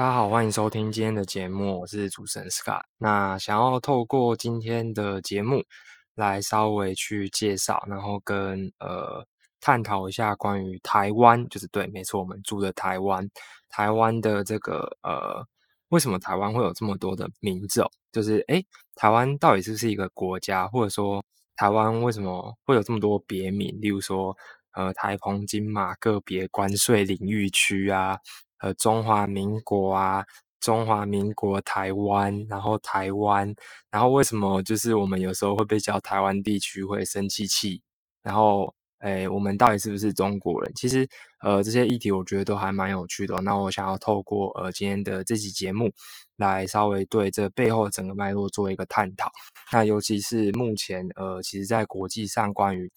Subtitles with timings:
[0.00, 2.80] 大家好，欢迎收听今天的节目，我是主持人 Scott。
[2.96, 5.62] 那想要透过今天的节目
[6.14, 9.22] 来稍微去介绍，然后跟呃
[9.60, 13.28] 探讨一下关于台湾，就是对，没错，我们住的台湾，
[13.68, 15.46] 台湾的这个呃，
[15.90, 17.90] 为什么台湾会有这么多的名字哦？
[18.10, 18.64] 就是诶，
[18.94, 21.22] 台湾到底是不是一个国家，或者说
[21.56, 23.78] 台湾为什么会有这么多别名？
[23.82, 24.34] 例如说
[24.72, 28.18] 呃，台澎金马个别关税领域区啊。
[28.60, 30.24] 呃，中华民国啊，
[30.60, 33.54] 中华民国台湾，然后台湾，
[33.90, 37.80] 然后为什么就是我们有时候会被叫台湾地区会生气气？
[38.22, 40.70] 然后，诶，我们到底是不是中国人？
[40.74, 41.08] 其实，
[41.40, 43.34] 呃，这些议题我觉得都还蛮有趣的。
[43.40, 45.90] 那我想要透过呃今天的这期节目，
[46.36, 49.30] 来稍微对这背后整个脉络做一个探讨。
[49.72, 52.92] 那尤其是目前，呃，其实在国际上关于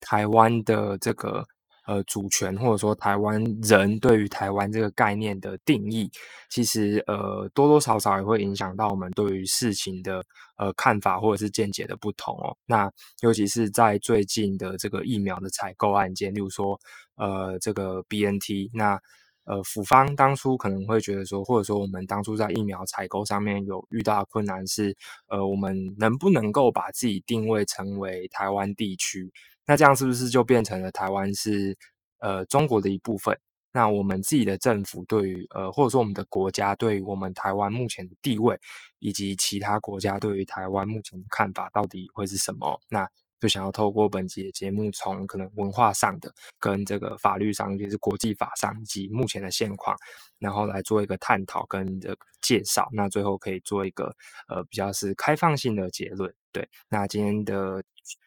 [0.00, 1.46] 台湾的这个。
[1.88, 6.10] 呃，主权或者说台湾人对于台湾这个概念的定义，
[6.50, 10.22] 其实呃多多少少也会影响到我们对于事情的
[10.58, 12.54] 呃看法或者是见解的不同哦。
[12.66, 16.78] 那尤其是在最近的这个疫苗的采购案件，例如说
[17.16, 19.00] 呃这个 B N T，那
[19.44, 24.94] 呃府方当初可能会觉得说，或者说我们当初在疫苗采购上面有遇到困难是，
[25.28, 29.32] 呃我们能不能够把自己定位成为台湾地区？
[29.68, 31.76] 那这样是不是就变成了台湾是
[32.20, 33.38] 呃中国的一部分？
[33.70, 38.58] 那我们自己的政府对于呃或者说我们的国家对于我们台湾目前的地位，
[38.98, 42.80] 以及其他国家对于台湾目前的看法到底会是什么？
[42.88, 43.06] 那
[43.40, 49.96] 就想要透过本集的节目，从可能文化上的跟这个法律上，就是国际法上及目前的现况，
[50.38, 52.88] 然后来做一个探讨跟这个介绍。
[52.92, 54.14] 那最后可以做一个
[54.48, 56.34] 呃比较是开放性的结论。
[56.52, 57.82] 对，那今天的。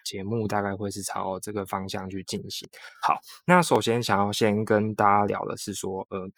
[0.05, 2.69] 节目大概会是朝这个方向去进行。
[3.01, 6.29] 好，那首先想要先跟大家聊的是说，呃，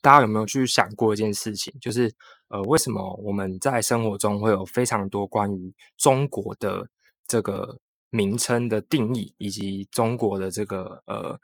[0.00, 2.12] 大家有没有去想过一件事情，就是
[2.48, 6.84] 呃，为什么我们在生活中会有非常多关于中国的
[7.28, 7.78] 这个
[8.18, 11.38] 名称的定义，以及中国的这个呃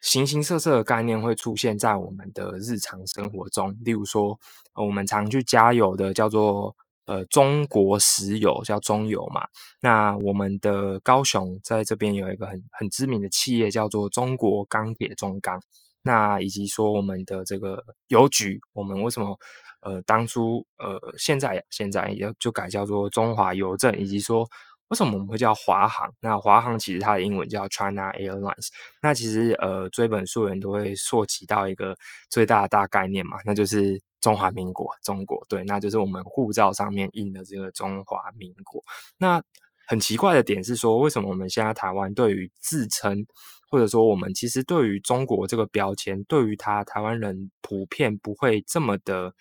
[0.00, 3.76] 形形色色的概念会出现在我们的日常生活中？
[3.84, 4.38] 例如说，
[4.74, 6.76] 我们常去加油的叫做。
[7.08, 9.40] 呃，中国石油叫中油嘛？
[9.80, 15.58] 那我们的高雄在这边有一个很很知名的企业叫做中国钢铁中钢。
[16.02, 19.34] 那以及说我们的这个邮局，我们为什么
[19.80, 23.98] 呃当初呃现在现在也就改叫做中华邮政？
[23.98, 24.46] 以及说
[24.88, 26.12] 为什么我们会叫华航？
[26.20, 28.68] 那华航其实它的英文叫 China Airlines。
[29.02, 31.96] 那其实呃追本溯源都会溯及到一个
[32.28, 34.00] 最大的大概念嘛，那就是。
[34.20, 38.82] 中华民国，中国对，那就是我们护照上面印的这个中华民国。
[39.16, 39.40] 那
[39.86, 43.24] 很奇怪的点是说，为什么我们现在台湾对于自称，
[43.70, 49.32] 或者说我们其实对于中国这个标签，对于他台湾人普遍不会这么的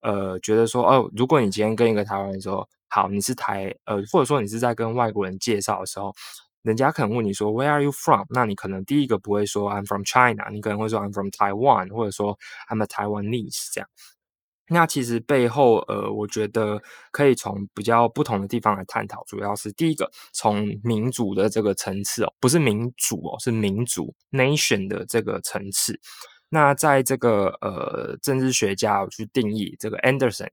[0.00, 6.14] 呃，觉得说哦，如果你今天跟一个台湾人说好，你是台呃，或者说你是在跟外国人介绍的时候，
[6.60, 8.26] 人家可能问你说 Where are you from？
[8.28, 12.38] 那你可能第一个不会说 I'm from China，你可能会说 I'm from Taiwan，或者说
[12.68, 13.88] I'm a Taiwanese 这样。
[14.68, 19.24] 那其实背后，呃，我觉得可以从比较不同的地方来探讨。
[19.26, 25.98] 主要是第一个，从民主的这个层次哦，不是民主哦，是民主 nation 的这个层次。
[26.50, 30.48] 那在这个呃政治学家有去定义这个 Anderson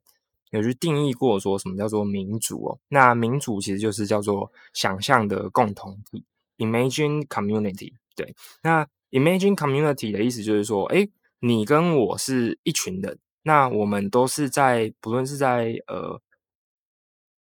[0.51, 2.79] 有去定义过说什么叫做民主哦。
[2.89, 6.23] 那民主其实就是叫做想象的共同体
[6.57, 7.93] （imagine community）。
[8.15, 11.07] 对，那 imagine community 的意思就是说，哎，
[11.39, 13.19] 你跟我是一群人。
[13.43, 16.21] 那我们都是在，不论是在呃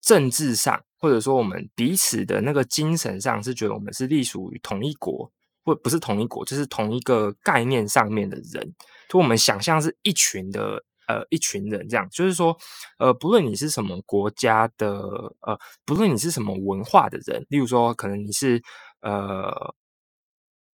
[0.01, 5.31] 政治上，或者说我们彼此的那个精神上，是觉得我们是隶属于同一国，
[5.65, 8.75] 或不是同一国，就是同一个概念上面的人。
[9.09, 12.57] 就我们想象是一群的呃一群人这样，就是说
[12.99, 14.89] 呃不论你是什么国家的
[15.41, 18.63] 呃，不论你是什么文化的人，例如说可能你是
[19.03, 19.75] 呃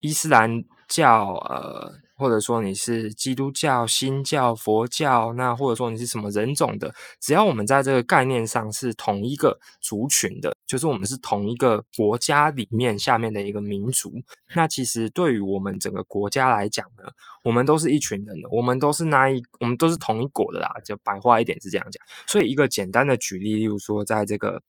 [0.03, 2.04] 伊斯兰教呃。
[2.17, 14.13] 或者说你是基督教、新教、佛教，那或者说你是什么人种的，只要我们在这个概念上是同一个族群的，就是我们是同一个国家里面下面的一个民族，
[14.55, 17.05] 那其实对于我们整个国家来讲呢，
[17.43, 22.01] 我们都是一群人的，我们都是那一，我们都是同一国的啦，就白话一点是这样讲。
[22.27, 24.63] 所以一个简单的举例，例如说在这个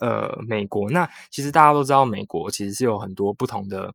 [0.00, 3.92] 呃美国，那其实大家都知道，美国其实是有很多不同的。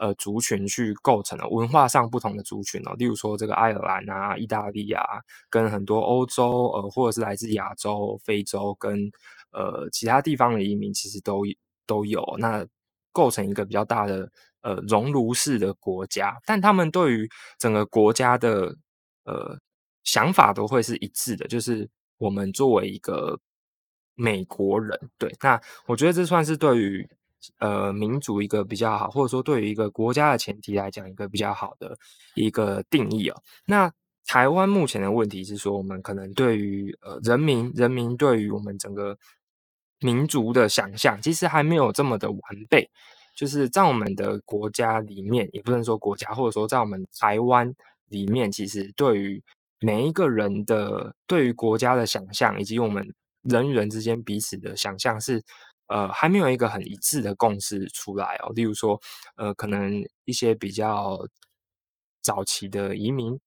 [0.00, 5.04] 呃，族群去构成了文化上不同的族群哦，例如说这个爱尔兰啊、意大利啊，
[5.50, 9.10] 跟很多欧洲呃，或者是来自亚洲、非洲跟
[9.52, 11.42] 呃其他地方的移民，其实都
[11.86, 12.66] 都有，那
[13.12, 14.26] 构成一个比较大的
[14.62, 18.74] 呃熔炉式的国家，但他们对于整个国家的
[19.24, 19.58] 呃
[20.04, 21.86] 想法都会是一致的，就是
[22.16, 23.38] 我们作为一个
[24.14, 27.06] 美国人，对，那我觉得这算是对于
[27.58, 31.96] 呃民主一个比较好，或者说对于一个国家的前提来讲，一个比较好的
[32.34, 33.42] 一个定义哦。
[33.66, 33.92] 那
[34.26, 39.18] 台湾目前的问题是说，我们可能对于呃人民，人民对于我们整个
[40.00, 42.88] 民族的想象，其实还没有这么的完备。
[43.36, 47.72] 就是在我们的国家里面，也不能说国家，或者说在我们台湾
[48.08, 49.42] 里面，其实对于
[49.80, 55.42] 每一个人的对于国家的想象，以及我们人与人之间彼此的想象，是
[55.90, 58.52] 呃还没有一个很一致的共识出来哦。
[58.54, 58.98] 例如说，
[59.36, 61.18] 呃，可能一些比较
[62.22, 63.38] 早期的移民，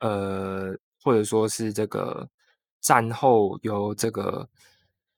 [0.00, 2.28] 呃，或者说是这个
[2.82, 4.48] 战后由这个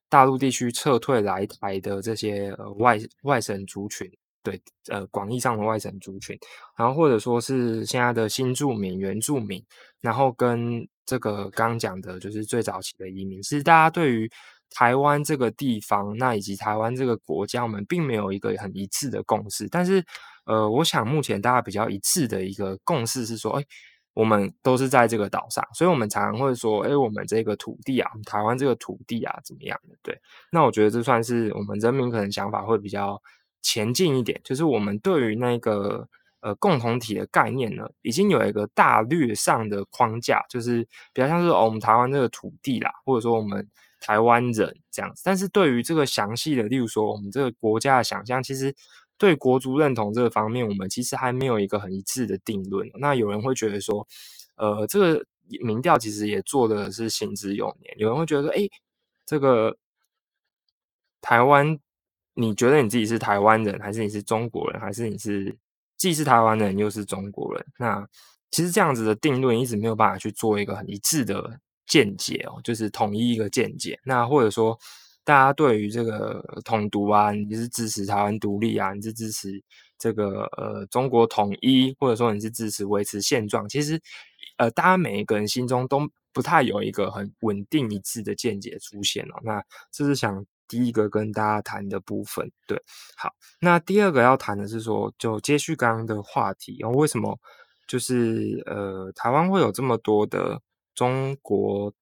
[0.09, 4.11] 大陆地区撤退来台的这些呃外外省族群。
[4.41, 6.39] 对，呃，广义上的外省族群，
[6.77, 9.63] 然后或者说是现在的新住民、原住民，
[10.01, 14.31] 然后跟这个刚讲的，就是最早期的移民，其实大家对于
[14.71, 19.69] 台湾这个地方，那以及台湾这个国家，我们并没有一个很一致的共识。
[19.69, 20.05] 但是，
[20.45, 23.65] 呃，我想目前大家比较一致的一个共识是说，哎，
[24.15, 29.97] 我们都是在这个岛上，所以我们常常会说，哎，我们这个土地啊，台湾这个土地啊，怎么样的？
[30.03, 30.19] 对，
[30.53, 33.21] 那我觉得这算是我们人民可能想法会比较。
[33.61, 36.09] 前进一点，就是我们对于那个
[36.41, 43.69] 呃共同体的概念呢，已经有一个大略上的框架，就是比较像是我们台湾这个土地啦，或者说我们
[44.01, 45.23] 台湾人这样子。
[45.25, 48.75] 但是对于这个详细的，例如说我们这个国家的想象，其实
[49.17, 52.91] 对国族认同这个方面，我们其实还没有一个很一致的定论。
[52.95, 54.07] 那有人会觉得说，
[54.57, 55.25] 呃，这个
[55.61, 57.95] 民调其实也做的是行之有年。
[57.99, 58.69] 有人会觉得说，哎，
[59.27, 59.77] 这个
[61.21, 61.79] 台湾。
[62.41, 65.53] 你觉得你自己是台湾人，还是你是中国人，还是你是
[65.97, 67.67] 既是台湾人又是中国人？
[67.81, 68.09] 那
[68.53, 73.99] 其实这样子的定论一直没有办法去做一个很一致的见解哦，就是统一一个见解。
[74.05, 74.79] 那或者说，
[75.25, 79.61] 大家对于这个统独啊，你是支持台湾独立啊，你是支持
[79.99, 83.69] 这个呃中国统一，或者说你是支持维持现状？
[83.69, 84.01] 其实，
[84.59, 89.41] 呃，大家每一个人心中都不太有一个很稳定一致的见解出现哦。
[89.43, 90.45] 那这是想。
[90.71, 92.79] 第一个跟大家谈的部分，对，
[93.17, 97.39] 好，那第二个要谈的是说，就接续刚刚的话题，然后为什么
[97.87, 100.61] 就是呃，台湾会有这么多的
[100.99, 101.93] 中国，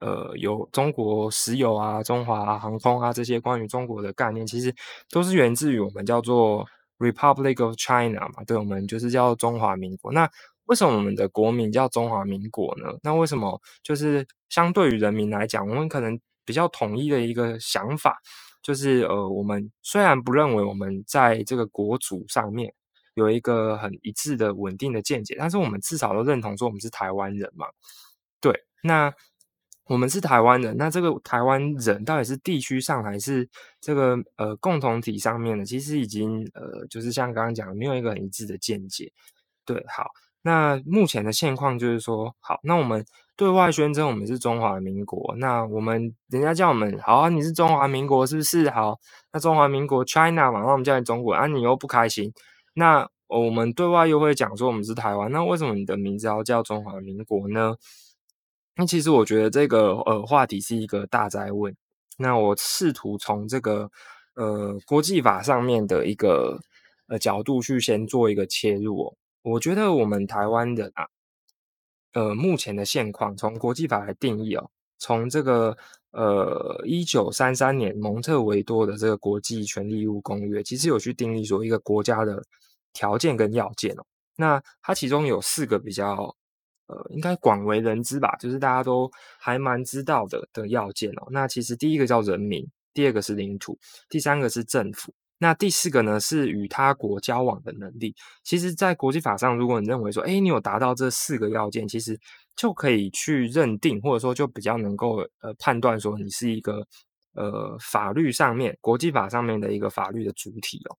[0.00, 4.74] 呃，有中国石油啊、中华航空啊这些关于中国的概念，其实
[5.10, 6.66] 都是源自于我们叫做
[6.98, 10.10] Republic of China 嘛，对，我们就是叫中华民国。
[10.12, 10.26] 那
[10.64, 12.86] 为什么我们的国名叫中华民国呢？
[13.02, 18.18] 那为什么就是相对于人民来讲，我们可能比较统一的一个想法，
[18.62, 22.72] 就是呃，我们虽然不认为我们在这个国主上面
[23.12, 27.66] 有一个很一致的稳定的见解，但是我们至少都认同说我们是台湾人嘛。
[28.42, 28.52] 对，
[28.82, 29.10] 那
[29.86, 33.48] 我们是台湾人，那这个台湾人到底是地区上还是
[33.80, 35.64] 这个呃共同体上面的？
[35.64, 39.10] 其实已经呃，就是像刚刚讲，没有一个很一致的见解。
[39.64, 40.10] 对，好。
[40.44, 43.06] 那目前的现况就是说，好，那我们
[43.36, 48.68] 对外宣称我们是中华民国，那我们人家叫我们好啊，你是中华民国是不是？
[48.70, 48.98] 好，
[49.32, 52.32] 那中华民国 China 嘛，那我们叫你中国啊，你又不开心，
[52.74, 57.76] 那我们对外又会讲说我们是台湾，那为什么你的名字要叫中华民国呢？
[58.74, 61.74] 那其实我觉得这个呃话题是一个大灾问，
[62.16, 63.90] 那我试图从这个
[64.34, 66.58] 呃国际法上面的一个
[67.08, 69.14] 呃角度去先做一个切入哦。
[69.42, 71.06] 我觉得我们台湾人啊，
[72.14, 75.76] 呃，目前的现况，从国际法来定义哦，从这个
[76.12, 82.42] 呃一九三三年蒙特维多的这个国际权利义务公约，其实有去定义说一个国家的
[82.92, 84.04] 条件跟要件哦。
[84.36, 86.34] 那它其中有四个比较
[86.92, 91.28] 呃，应该广为人知吧，就是大家都还蛮知道的的要件哦。
[91.30, 95.14] 那其实第一个叫人民，第二个是领土，第三个是政府。
[95.38, 98.14] 那第四个呢，是与他国交往的能力。
[98.44, 102.16] 其实，在国际法上，如果你认为说，哎，你有达到这四个要件，其实
[102.54, 106.86] 就可以去认定，或者说就比较能够呃判断说，你是一个
[107.34, 110.96] 呃法律上面、国际法上面的一个法律的主体哦。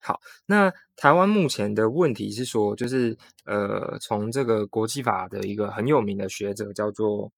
[0.00, 7.30] 好，那台湾目前的问题是说，就是呃，从这个国际法的一个很有名的学者叫做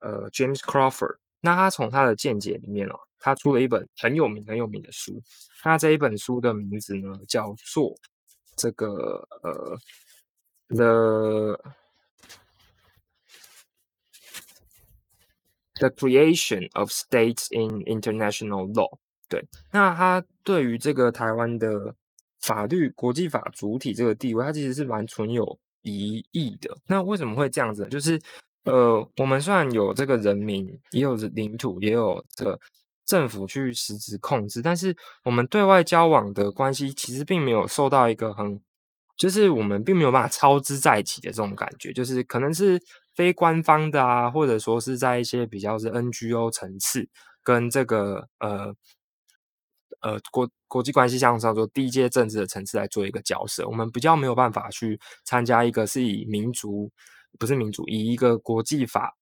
[0.00, 2.98] 呃 James Crawford，那他从他的见解里面哦。
[3.22, 5.22] 他出了一本很有名很有名的书，
[5.62, 7.94] 那这一本书的名字呢叫做
[8.56, 9.78] 这个呃
[10.68, 11.60] ，the
[15.74, 18.98] the creation of states in international law。
[19.28, 21.94] 对，那他对于这个台湾的
[22.50, 26.76] 法律国际法主体这个地位，它其实是蛮存有疑义的。
[26.88, 27.86] 那为什么会这样子？
[27.86, 28.20] 就是
[28.64, 32.58] 呃，我们虽然有这个人民，也有领土，也有这个
[33.06, 38.60] 政府去实质控制，但是我们对外交往的关系其实并没有受到一个很，
[39.16, 42.82] 就是我们并没有办法操之在己的这种感觉，就是可能是
[43.14, 47.08] 非官方的啊，或者说是在一些比较是 NGO 层次
[47.44, 48.74] 跟这个呃。
[50.02, 56.90] 呃，国国际关系上上做低阶政治的层次来做一个角色，我们比较没有办法去参加一个是以民族
[57.38, 59.14] 不是民族，以一个国际法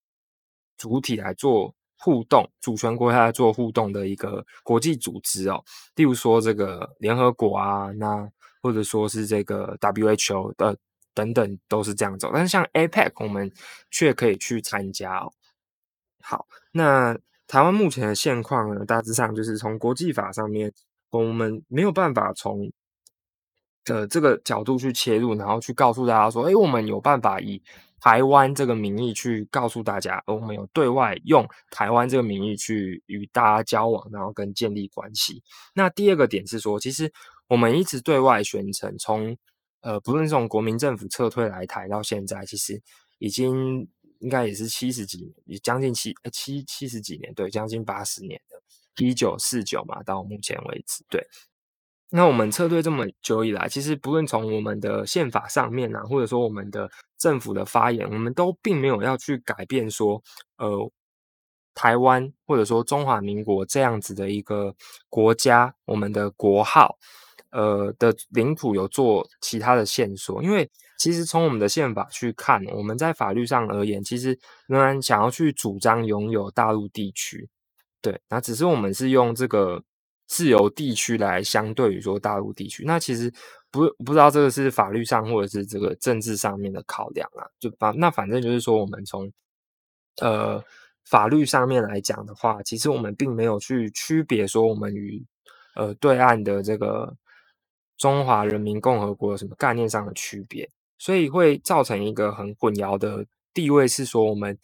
[0.77, 5.61] 主体来做互动，主权国家来做互动的一个国际组织哦。
[5.97, 8.31] 例如说这个联合国啊，那
[8.63, 10.77] 或者说是这个 WHO 的
[11.13, 12.31] 等等，都是这样走。
[12.33, 13.51] 但是像 APEC，我们
[13.91, 15.33] 却可以去参加哦。
[16.23, 17.19] 好，那。
[17.49, 20.71] 台湾目前的现况呢，大致上就是从国际法上面，
[21.11, 22.71] 我们没有办法从
[23.87, 27.61] 的这个角度去切入，然后去告诉大家说，哎，我们有办法以
[28.01, 35.43] 台湾这个名义去告诉大家，而我们有对外用台湾这个名义去与大家交往，然后跟建立关系。
[35.75, 37.11] 那第二个点是说，其实
[37.49, 39.35] 我们一直对外宣称，从
[39.81, 42.79] 呃，不论是从国民政府撤退来台到现在，其实
[43.19, 43.89] 已经。
[44.21, 48.61] 应该也是七十几年，也将近七七七十几年，对，将近八十年的，
[49.05, 51.25] 一九四九嘛，到目前为止，对。
[52.11, 60.23] 那我们撤退这么久以来，其实不论从我们的宪法上面啊，或者说我们的政府的发言，我们都并没有要去改变说，
[60.57, 60.91] 呃，
[61.75, 64.75] 台湾或者说中华民国这样子的一个
[65.09, 66.99] 国家，我们的国号，
[67.51, 70.69] 呃的领土有做其他的线索，因为。
[70.99, 77.49] 其实从我们的宪法去看，我们在法律上而言，其实仍然想要去主张拥有大陆地区，
[78.03, 79.83] 对，那只是我们是用这个
[80.27, 83.33] 自由地区来相对于说大陆地区，那其实
[83.71, 89.33] 不不知道这个是法律上或者是这个政治上面的考量啊，就反那反正就是说，我们从
[90.21, 90.63] 呃
[91.05, 95.25] 法律上面来讲的话，其实我们并没有去区别说我们与
[95.77, 97.17] 呃对岸的这个
[97.97, 100.69] 中华人民共和国什么概念上的区别。
[100.99, 103.25] 所以会造成一个很混淆的
[103.55, 104.59] 地位，是说我们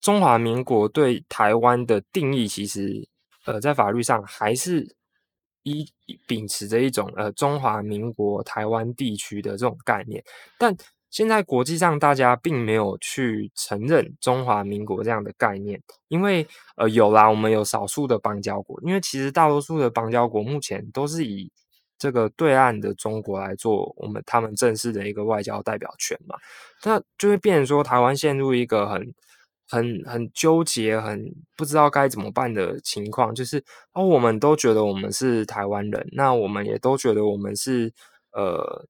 [0.00, 3.08] 中华民国对台湾的定义，其实
[3.44, 4.96] 呃在法律上还是
[5.62, 5.88] 一
[6.26, 10.22] 秉持着一种呃中华民国台湾地区的这种概念，
[10.58, 10.76] 但
[11.10, 21.50] 现在国际上大家并没有去承认中华民国这样的概念，因为呃有啦，我们有少数的邦交国，因为其实大多数的邦交国目前都是以。
[21.98, 26.36] 这个对岸的中国来做我们他们正式的一个外交代表权嘛，
[26.84, 29.14] 那就会变成说台湾陷入一个很
[29.68, 33.62] 很很纠结、很不知道该怎么办的情况，就是
[33.92, 37.92] 哦，我们都觉得我们是台湾人，那我们也都觉得我们是
[38.32, 38.86] 呃，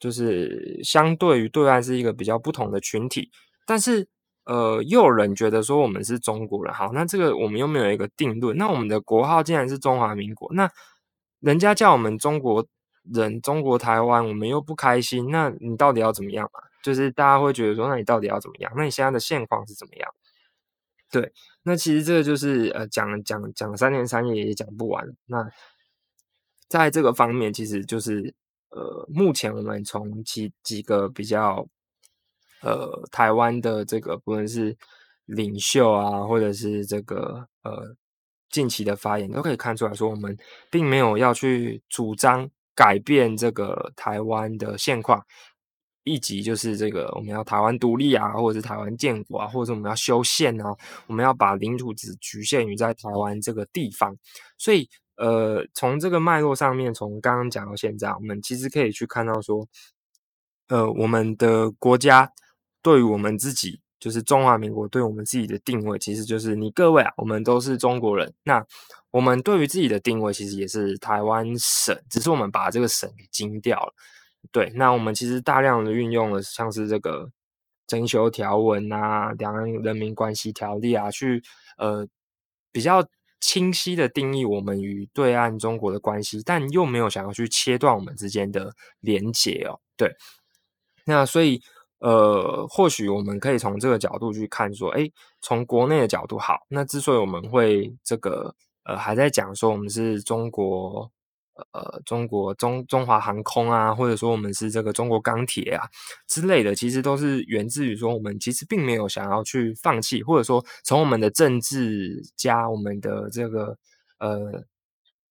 [0.00, 3.30] 就是相对于对岸是一个比较不同的群体，
[3.66, 4.08] 但是
[4.46, 10.70] 呃，又有人觉得说我们是中国人，好，那这个我们又没有一个定论，那我们的国号竟然是中华民国，那。
[11.40, 12.66] 人家叫我们中国
[13.14, 16.60] 人、中国台湾，我们又不开心，那你到底要怎么样嘛？
[16.82, 18.72] 就是大家会觉得说，那你到底要怎么样？
[18.76, 20.14] 那你现在的现况是怎么样？
[21.10, 25.06] 对，那其实这个就是呃，讲讲讲三天三夜也讲不完。
[25.26, 25.48] 那
[26.68, 28.34] 在这个方面，其实就是
[28.70, 31.66] 呃，目前我们从几几个比较
[32.62, 34.76] 呃，台湾的这个不论是
[35.26, 37.94] 领袖啊，或者是这个呃。
[38.56, 40.34] 近期的发言都可以看出来说，我们
[40.70, 45.22] 并没有要去主张改变这个台湾的现况，
[46.04, 50.74] 以及就是这个我们要台湾独立啊，或者是台湾建国啊，或者是我们要修宪啊，
[51.06, 54.16] 我们要把领土只局限于在台湾这个地方。
[54.56, 59.68] 所以，呃，从这个脉络上面，从刚刚讲到现在，我们其实可以去看到说，
[60.68, 62.32] 呃，我们的国家
[62.80, 63.82] 对于我们自己。
[64.06, 68.32] 就是中华民国对我们自己的定位，其实就是你各位啊，我们都是中国人。
[68.44, 68.64] 那
[69.10, 73.92] 我们对于自己的定位，其实也是台湾省，只是我们把这个省给精掉了。
[74.52, 77.28] 对，那我们其实大量的运用了像是这个
[77.88, 81.42] 征修条文啊、两岸人民关系条例啊，去
[81.76, 82.06] 呃
[82.70, 83.04] 比较
[83.40, 89.80] 清晰的定义我们与对岸中国的关系，但又没有想要去切断我们之间的连结哦。
[89.96, 90.14] 对，
[91.06, 91.60] 那所以。
[92.06, 95.10] 呃，或许我们可以从这个角度去看，说，哎，
[95.40, 96.60] 从国内的角度好。
[96.68, 101.10] 那之所以我们会这个呃还在讲说我们是中国
[101.72, 105.82] 呃中国中中华航空啊，或者说我们是这个中国钢铁啊
[106.28, 113.76] 之类的，其实都是源自于说我们其实并没有想要去放弃，或者说从我们的政治家我们的这个
[114.20, 114.62] 呃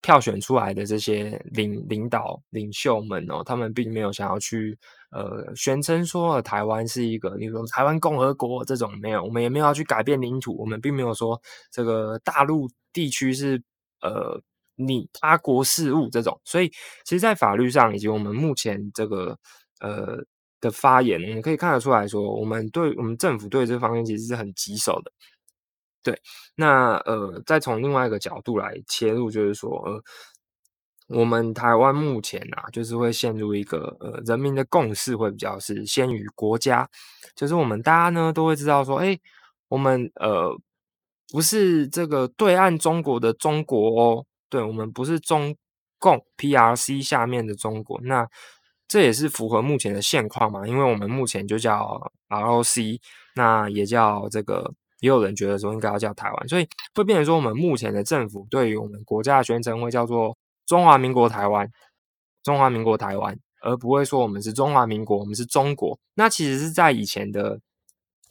[0.02, 4.78] 票选出来的这些领领导领袖们哦，他们并没有想要去
[5.12, 13.62] 呃宣称说台湾是一个，例如说台湾共和国这种没有，我们也没有要去改变领土，我们并没有说这个大陆地区是
[14.02, 14.40] 呃
[14.76, 16.70] 你他国事务这种，所以
[17.04, 19.38] 其实，在法律上以及我们目前这个
[19.80, 20.18] 呃
[20.62, 25.12] 的发言，我们可以看得出来说，我们对我们政府对这方面其实是很棘手的。
[26.06, 26.16] 对，
[26.56, 30.04] 那呃，再从另外一个角度来切入，就是说，呃，
[31.08, 36.88] 我们台湾目前啊，就是会陷入一个呃，人民的共识会比较是先于国家，
[37.36, 39.20] 就是我们大家呢都会知道说，哎，
[39.68, 40.56] 我们呃
[41.34, 45.56] 不是这个对岸中国的中国哦，对我们不是中
[45.98, 48.28] 共 PRC 下面的中国，那
[48.88, 53.00] 这也是符合目前的现况嘛，因为我们目前就叫 ROC，
[53.34, 54.72] 那也叫这个。
[55.06, 60.36] 也有人觉得说应该要叫台湾，所以会变成说我们目前的政府对于我们国家的宣称会叫做
[60.66, 61.70] 中华民国台湾，
[62.42, 66.00] 中华民国台湾，而不会说我们是中华民国，我们是中国。
[66.16, 67.60] 那其实是在以前的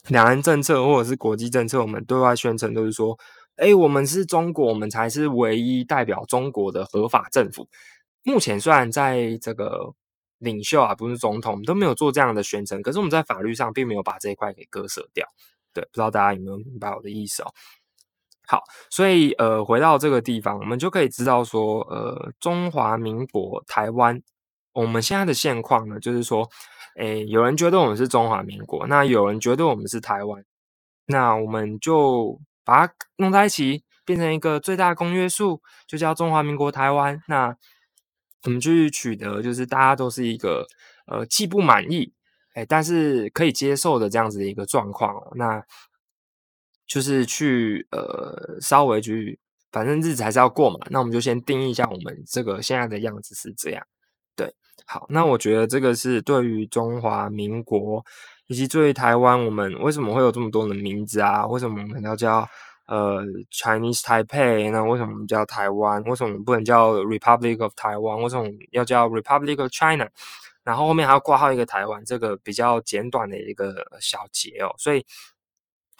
[0.09, 3.17] 两岸政策或者是国际政策，我们对外宣称都是说，
[3.55, 7.69] 哎，我们是中国，我们才是唯一代表中国的合法政府。
[8.23, 9.93] 目前虽然在这个
[10.39, 15.25] 领袖啊，不是总统都没有做这样的宣称，可是我们在法律上并没有把这一块给割舍掉。
[15.75, 17.53] 对，不知道大家有没有明白我的意思哦？
[18.47, 24.21] 好，所以呃，回到这个地方，我们就可以知道说，呃，中华民国台湾，
[24.71, 26.47] 我们现在的现况呢，就是说，
[26.97, 30.45] 诶，有人觉得我们是中华民国，那有人觉得我们是台湾，
[31.07, 37.19] 那我们就把它弄在一起，变成一个最大公约数，就叫中华民国台湾。
[37.27, 37.55] 那
[38.43, 40.67] 我们去取得，就是大家都是一个
[41.07, 42.13] 呃，既不满意。
[42.55, 45.61] 哎，但是可以接受的这样子的一个状况，那
[46.87, 49.37] 就是去呃稍微去，
[49.73, 50.79] 反正日子还是要过嘛。
[50.89, 53.85] 那我们就先定义一下我们这个现在的样子是这样。
[54.37, 54.53] 对，
[54.85, 58.05] 好，那我觉得这个是对于中华民国
[58.47, 61.45] 以及对于台湾，我们为什么会有这么多的名字啊？
[61.45, 62.47] 为什么我们要叫
[62.87, 63.21] 呃
[63.51, 64.71] Chinese Taipei？
[64.71, 66.01] 那为什么我们叫台湾？
[66.03, 68.23] 为什么不能叫 Republic of Taiwan？
[68.23, 70.07] 为什么要叫 Republic of China？
[70.65, 75.05] 然后后面还要挂号一个台湾，这个比较简短的一个小节哦，所以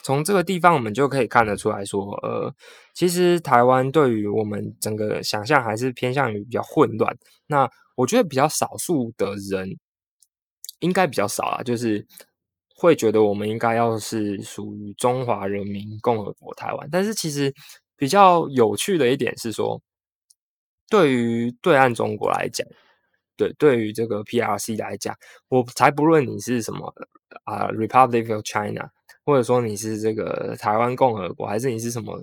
[0.02, 2.52] 从这个地方我们就可以看得出来说，呃，
[2.96, 7.16] 其实台湾对于我们整个想象还是偏向于比较混乱。
[7.46, 9.78] 那我觉得比较少数的人
[10.80, 12.04] 应该比较少啊，就是
[12.76, 16.90] 会觉得我们应该要是属于中华人民共和国台湾。
[16.92, 17.54] 但是其实
[17.96, 19.80] 比较有趣的一点是说，
[20.90, 22.68] 对于对岸中国来讲。
[23.38, 25.16] 对，对于这个 PRC 来讲，
[25.50, 26.94] 我才不论你是什么
[27.44, 28.90] 啊，Republic of China，
[29.26, 32.18] 或者说你是这个台湾共和国，还是你是什么，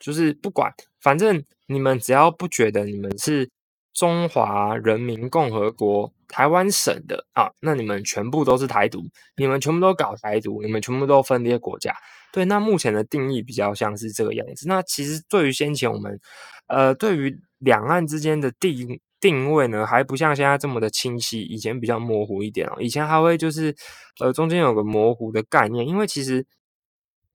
[0.00, 3.48] 就是不管，反正你们只要不觉得你们是
[3.92, 9.02] 中华人民共和国台湾省的啊，那你们全部都是台独，
[9.36, 11.94] 你们全部都搞台独，你们全部都分裂国家。
[12.32, 14.66] 对，那目前的定义比较像是这个样子。
[14.68, 16.20] 那其实对于先前我们，
[16.66, 19.00] 呃，对于两岸之间的定。
[19.20, 22.76] 定位呢还不像现在这么的清晰，以前比较模糊一点哦。
[22.80, 23.74] 以前还会就是，
[24.20, 26.46] 呃，中间有个模糊的概念，因为其实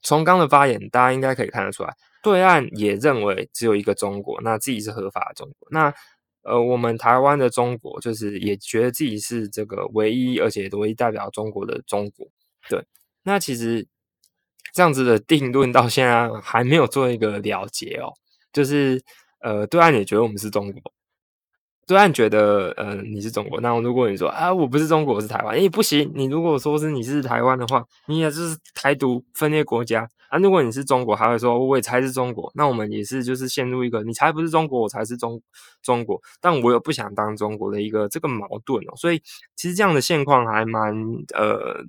[0.02, 5.68] 从刚的发言，大家应该可以看得出来，对岸也认为只有一个中国，那自己是合法的中国。
[5.72, 5.94] 那
[6.44, 12.28] 呃，我们台湾的中国就是也觉得自己是这个唯一，而且唯一代表中国的中国。
[12.70, 12.86] 对，
[13.24, 13.88] 那其实
[14.74, 18.12] 这样子的定论到现在还没有做一个了结哦，
[18.52, 19.02] 就是
[19.40, 20.94] 呃，对岸也觉得我们是中国。
[21.86, 26.10] 对岸觉得，呃，你是中国，那如果你说啊，我不是中国，我是台湾，诶，不行。
[26.16, 30.38] 你如果说是你是台湾的话，你也就是台独分裂国家啊。
[30.38, 35.42] 如果你是中国，还会说我也才是中国，那我们也是就是陷入一个你才不是中国，我才是中
[35.82, 38.96] 中国，但我又不想当中国的一个这个矛盾哦。
[38.96, 39.22] 所以
[39.58, 40.96] 其实这样的现况还蛮
[41.34, 41.84] 呃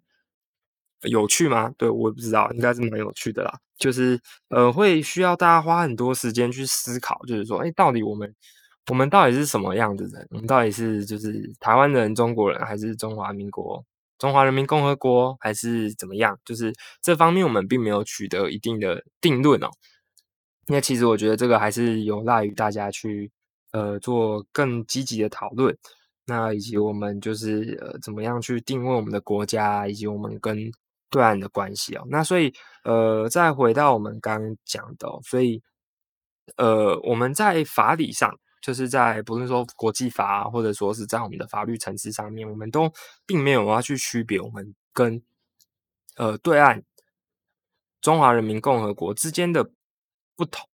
[1.03, 1.73] 有趣吗？
[1.79, 3.55] 对我不知道，应该是蛮有趣的啦。
[3.79, 8.35] 就是呃会需要大家花很多时间去思考，就是说，哎，到底我们。
[8.91, 10.27] 我们到底是什么样的人？
[10.31, 13.83] 我们到底是就是台湾人、中国人，还是中华民国、
[14.19, 16.39] 中华人民共和国，还是怎么样？
[16.45, 16.71] 就是
[17.01, 19.71] 这方面我们并没有取得一定的定论哦。
[20.67, 23.31] 那其实我觉得这个还是有赖于大家去
[23.73, 25.75] 呃做更积极的讨论，
[26.27, 30.71] 那以及我们就是呃怎么样去定位我们的国家，以及我们跟
[31.09, 32.05] 对岸的关系哦。
[32.11, 32.53] 那所以
[32.85, 35.63] 呃再回到我们刚讲的，所以
[36.59, 38.39] 呃我们在法理上。
[38.65, 42.91] 就是在不是说国际法，或者说是在我们的法律层次上面，我们都
[43.27, 45.23] 并没有要去区别我们跟
[46.17, 46.83] 呃对岸
[48.01, 49.71] 中华人民共和国之间的
[50.35, 50.67] 不同，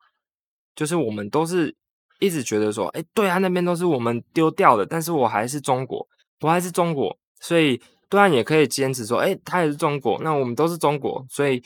[0.76, 1.74] 就是我们都是
[2.20, 6.07] 一直觉得说，哎，对岸那边都是我们丢掉的，但是我还是中国，
[6.42, 11.61] 我还是中国，所以对岸也可以坚持说，哎，他也是中国，那我们都是中国，所以，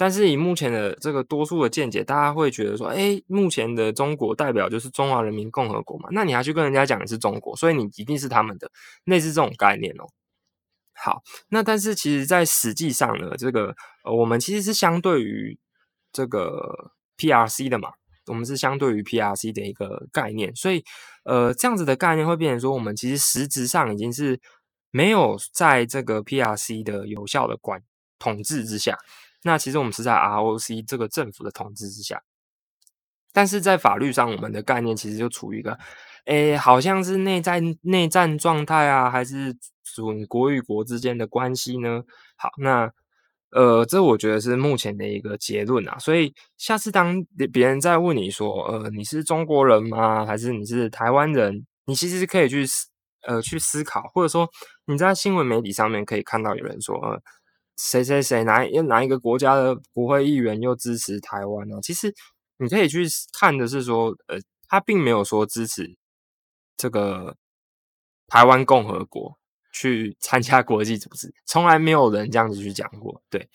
[0.00, 8.70] 但是以目前的这个多数的见解，大家会觉得说，哎，目前的中国代表就是中华人民共和国嘛，那你还去跟人家讲你是中国，所以你一定是他们的，
[9.04, 10.06] 类似这种概念哦。
[10.94, 15.58] 好，那但是其实，在实际上呢，这个呃，我们其实是相对于
[16.10, 17.90] 这个 PRC 的嘛，
[18.28, 20.82] 我们是相对于 PRC 的一个概念，所以
[21.24, 24.40] 呃，这样子的概念会变成说，我们其实实质上已经是
[24.90, 27.82] 没有在这个 PRC 的有效的管
[28.18, 28.98] 统治之下，
[29.42, 32.22] 那其实我们是在 ROC 这个政府的统治之下，
[33.32, 35.78] 但是在法律上，我们的概念其实就处于一个。
[36.26, 42.02] 诶，好像是内战内战状态啊，还是属于国与国之间的关系呢？
[42.36, 42.92] 好，那
[43.52, 45.98] 呃，这我觉得是目前的一个结论啊。
[45.98, 50.26] 所以下次当别人在问你说，呃，你是中国人吗？
[50.26, 51.66] 还是你是台湾人？
[51.86, 52.86] 你其实可以去思
[53.26, 54.48] 呃去思考，或者说
[54.84, 57.20] 你在新闻媒体上面可以看到有人说，呃，
[57.82, 61.78] 谁谁谁哪一哪一个国家的国会议员又支持台湾呢？
[61.82, 62.14] 其实
[62.58, 64.38] 你可以去看的是说，呃，
[64.68, 65.96] 他并没有说支持。
[66.76, 67.36] 这个
[68.26, 69.38] 台湾共和国
[69.72, 73.22] 去参加国际组织，从来没有人这样子去讲过。
[73.28, 73.48] 对，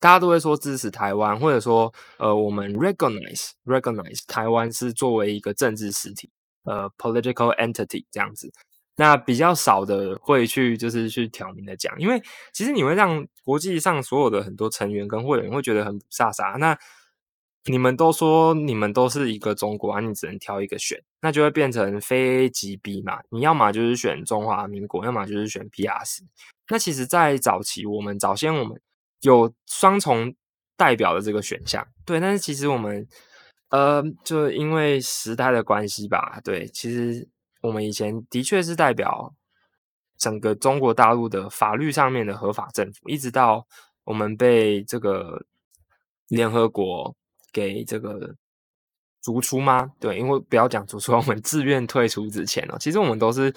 [0.00, 6.30] 大家都会说支持台湾，或者说呃，我们 recognize recognize 台湾是作为一个政治实体，
[6.64, 8.50] 呃，political entity 这样子。
[8.96, 16.58] 那比较少的会去就是去挑明的讲，因为其实你会让国际上所有的很多成员跟会员会觉得很飒飒。
[16.58, 16.78] 那
[17.66, 23.20] 你们都说你们都是一个中国啊，你只能挑一个选，那就会变成非 A 即 B 嘛。
[23.30, 26.22] 你要么就是选中华民国，要么就是选 PRC。
[26.68, 28.80] 那其实，在早期我们早先我们
[29.20, 30.34] 有双重
[30.76, 32.18] 代表的这个选项，对。
[32.18, 33.06] 但是其实我们
[33.70, 36.66] 呃，就因为时代的关系吧，对。
[36.66, 37.28] 其实
[37.62, 39.32] 我们以前的确是代表
[40.18, 43.66] 整个中国大陆的法律上面的合法政府，一直到
[44.04, 45.46] 我们被这个
[46.28, 47.16] 联合国。
[47.54, 48.34] 给这个
[49.20, 49.90] 逐出吗？
[50.00, 53.52] 对，因为不要讲逐出，我们自愿退出之前哦，其实我们都是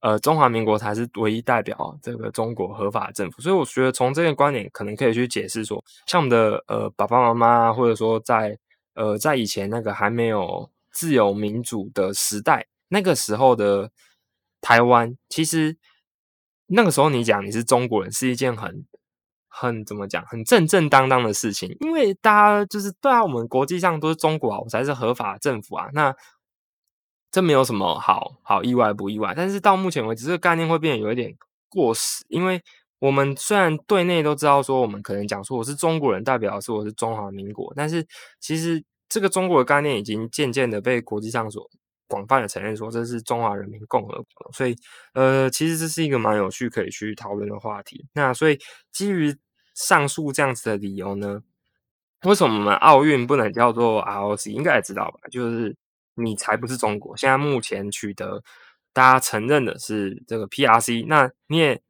[0.00, 8.58] 呃中华民国才是唯一代表这个中国合法政府，所以我觉得从这个观点可能可以去解释说，像我们的呃爸爸妈妈，或者说在
[8.94, 13.90] 呃在以前那个还没有自由民主的时代，那个时候的
[14.60, 15.76] 台湾，其实
[16.66, 18.86] 那个时候你讲你是中国人是一件很。
[19.56, 26.12] 很怎么讲，很正正当当的事情，因为大家就是对啊，我们国际上都是中国啊，我才是合法政府啊，那
[27.30, 29.32] 这没有什么好好意外不意外。
[29.36, 31.32] 但是到目前为止，这个概念会变得有一点
[31.68, 32.60] 过时，因为
[32.98, 38.04] 我们虽然对内都知道说，我们可能讲说我是中国人，代表是我是中华民国，但是
[38.40, 41.70] 其实这个中国的概念已经渐渐的被国际上所。
[42.14, 44.76] 广泛的承认说这是中华人民共和国，所以
[45.14, 48.06] 呃，其实这是一个蛮有趣可以去讨论的话题。
[48.12, 48.56] 那所以
[48.92, 49.34] 基于
[49.74, 51.42] 上述这样子的理由呢，
[52.22, 54.50] 为什么我们奥运不能叫做 ROC？
[54.50, 55.28] 应该也知道吧？
[55.28, 55.74] 就是
[56.14, 57.16] 你才不是中国。
[57.16, 58.40] 现在目前取得
[58.92, 61.06] 大家承认的是这个 PRC。
[61.08, 61.82] 那你也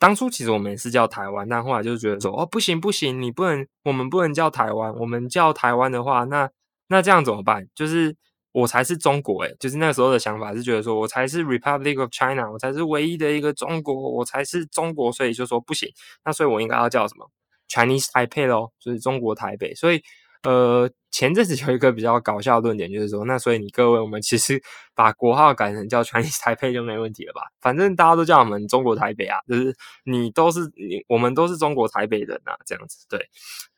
[0.00, 4.92] 当初其实我们也是叫台湾，但后来就觉得说哦不行不行，你不能，我们不能叫台湾。
[4.96, 6.50] 我们叫台湾的话，那
[6.88, 7.68] 那这样怎么办？
[7.76, 8.16] 就是。
[8.60, 15.88] 我才是中国诶，就是那时候的想法是觉得说我才是 Republic of China，我才是唯一的一个中国，我才是中国，所以就说不行。
[16.24, 17.30] 那所以我应该要叫什么
[17.68, 19.74] Chinese Taipei 咯，就是中国台北。
[19.74, 20.02] 所以
[20.42, 24.60] 呃，前阵子有一个比较搞笑的论点，就是说，那所以你各位，我们其实
[24.94, 27.42] 把国号改成叫 Chinese Taipei 就没问题了吧？
[27.60, 33.28] 反正大家都叫我们中国台北啊，就是你都是你，我们都是中国台北人啊，这样子对。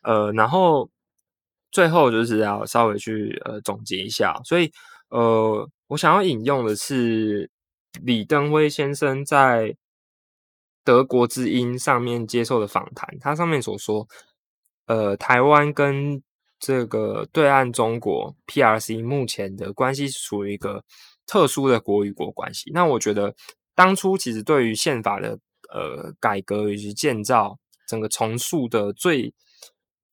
[0.03, 0.89] 呃，然后。
[1.73, 4.71] 最后就是要稍微去呃总结一下，所以
[5.11, 7.49] 呃，我想要引用的是
[8.03, 9.77] 李登辉先生在
[10.85, 14.07] 德国之音上面接受的访谈，他上面所说，
[14.87, 16.21] 呃，台湾跟
[16.59, 20.83] 这个对岸中国 PRC 目前的关系处于一个
[21.27, 22.71] 特殊的国与国关系。
[22.73, 23.33] 那我觉得
[23.77, 25.39] 当初其实对于宪法的
[25.73, 27.57] 呃改革以及建造
[27.87, 29.33] 整个重塑的最。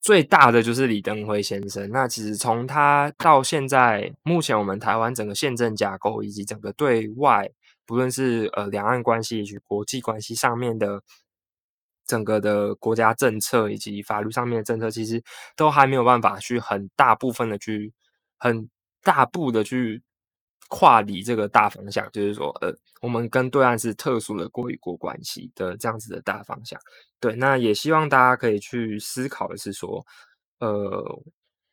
[0.08, 1.86] 最大的就是李登辉先生。
[1.90, 7.50] 那其实从他到现在，目前我们台湾整个宪政架构以及整个对外，
[7.84, 11.02] 不论是呃两岸关系以及国际关系上面的
[12.06, 15.22] 整个的国家政策以及法律上面的政策，其实
[15.54, 17.92] 都还没有办法去很大部分的去
[18.38, 18.70] 很
[19.02, 20.02] 大步的去。
[20.68, 26.78] 跨离这个大方向，就是说，呃，我们跟对岸是特殊的国与国关系的这样子的大方向。
[27.18, 30.06] 对，那也希望大家可以去思考的是说，
[30.60, 31.22] 呃，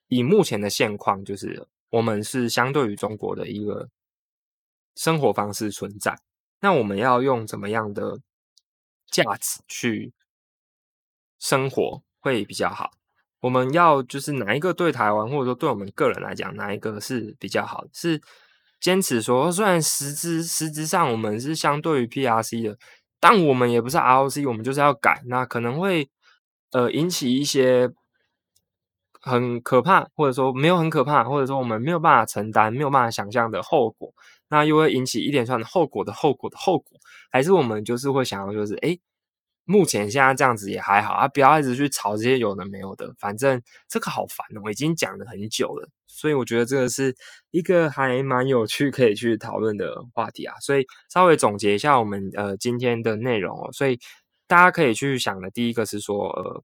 [0.08, 3.90] 以目前的现况，就是我们是相对于中国的一个
[4.96, 6.18] 生活方式存在。
[6.62, 8.20] 那我们要用怎么样的
[9.12, 10.14] 价值去
[11.38, 12.92] 生活会比较好？
[13.42, 17.86] 我们要就是哪一个对台湾，或者说对我们个人来讲，哪一个是比较好？
[17.94, 18.20] 是
[18.80, 22.78] 坚持说，虽然实质实质上我们是相对于 PRC 的，
[23.20, 26.10] 但我们也不是 ROC，我们就是要改，那可能会
[26.72, 27.92] 呃引起一些
[29.22, 34.14] 很可怕，或者说没有很可怕，或者说我们没有办法承担、没有办法想象的后果，
[34.50, 37.00] 那又会引起一连串的后果的后果的后果，
[37.32, 38.98] 还是我们就是会想要就是哎。
[39.68, 47.16] 目前现在这样子也还好啊，不要一直去吵这些有的没有的，反正这个好烦哦，我已经讲了很久了，所以我觉得这个是
[47.52, 50.56] 一个还蛮有趣可以去讨论的话题啊。
[50.60, 54.00] 所以稍微总结一下我们呃今天的内容哦，所以
[54.48, 56.64] 大家可以去想的第一个是说，呃，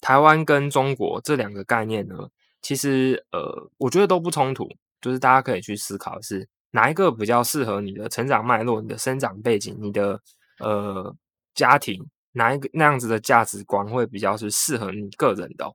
[0.00, 2.28] 台湾跟中国这两个概念呢，
[2.62, 4.68] 其实呃我觉得都不冲突，
[5.00, 10.20] 就是大家可以去思考是哪一个比较适合你的成长脉络、你的生长背景、你的
[10.60, 11.16] 呃。
[11.54, 15.68] 家庭哪一个那样子的价值观会比较是适合你个人的？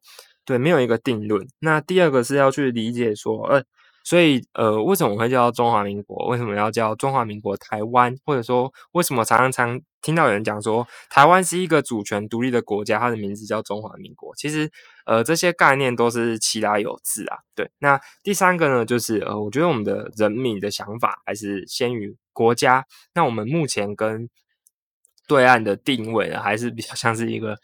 [0.46, 1.48] 对，没有一个定论。
[1.60, 3.64] 那第二个是要去理解说，呃，
[4.04, 6.28] 所以呃，为什么会叫中华民国？
[6.28, 8.14] 为什么要叫中华民国台湾？
[8.26, 14.36] 或者说，为什么常常常听到有人讲说，台湾是一个主权独立的国家，它的名字叫中华民国？
[14.36, 14.70] 其实，
[15.06, 17.38] 呃，这些概念都是其来有自啊。
[17.56, 22.86] 对，那第三个呢，就是呃，我觉得我们的人民的想法还是先于国家。
[23.14, 24.28] 那我们目前跟
[25.26, 27.58] 对岸的定位呢，还是比较像是一个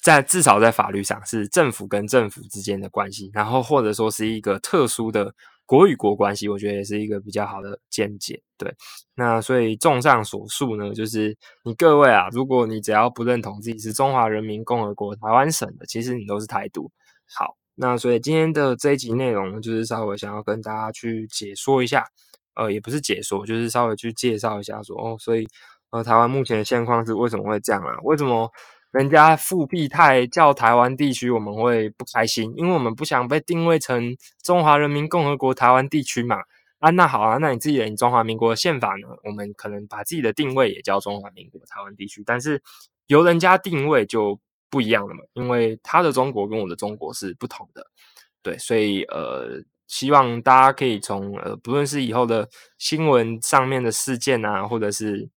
[0.00, 5.34] 在至少在法律上是政府跟政府之间的关系，然后或者说是一个特殊的
[5.66, 8.42] 国与国关系，我觉得也是一个比较好的见解。
[8.56, 8.74] 对，
[9.14, 16.90] 那所以综上所述呢，就是你各位啊，如果你只要不认同自己是中华人民共和国台湾省的，其实你都是台独。
[17.36, 22.04] 好，那所以今天的这一集内容，就是稍微想要跟大家去解说一下，
[22.54, 25.46] 呃，也不是解说，就是稍微去介绍一下说哦，所以。
[25.90, 27.94] 呃，台湾目前的现况是为什么会这样啊？
[28.04, 28.50] 为什么
[28.92, 32.52] 人家复辟泰叫台湾地区，我们会不开心？
[32.56, 36.36] 因为我们不想被定位成中华人民共和国台湾地区嘛。
[36.78, 39.08] 啊，那好啊，那你自己的中华民国宪法呢？
[39.24, 42.60] 我们可能把自己的定位也叫中华民国台湾地区，但是
[43.06, 47.86] 由人家定位就不一样了嘛，因为他的中国跟我的中国是不同的。
[48.42, 55.30] 对，所以呃，希望大家可以从呃，不论是以后的新闻上面的事件啊，或者是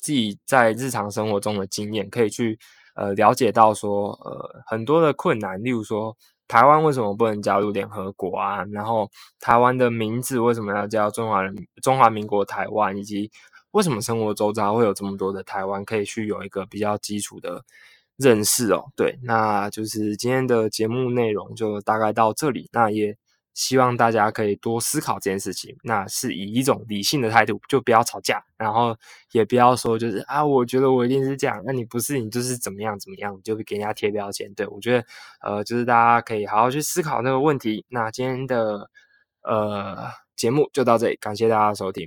[0.00, 2.58] 自己在日常生活中的经验，可以去
[2.94, 8.64] 呃了解到说呃很多的困难，例如说台湾为什么不能加入联合国啊？
[8.72, 12.96] 然后台湾的名字为什么要叫中华人中华民国台湾？
[12.96, 13.30] 以及
[13.72, 15.84] 为什么生活周遭会有这么多的台湾？
[15.84, 17.62] 可以去有一个比较基础的
[18.16, 18.86] 认识哦。
[18.96, 22.68] 对，那就是今天的节目内容就大概到这里。
[22.72, 23.16] 那也。
[23.58, 28.96] 希望大家可以多思考这件事情，那是以一种理性的态度，就不要吵架，然后
[29.32, 34.48] 也不要说就是啊，我觉得我一定是这样，那你不是，你就是怎么样怎么样，就给人家贴标签。
[34.54, 35.04] 对我觉得，
[35.40, 37.84] 呃，就是大家可以好好去思考那个问题。
[37.88, 38.88] 那今天的
[39.42, 42.06] 呃节目就到这里，感谢大家收听。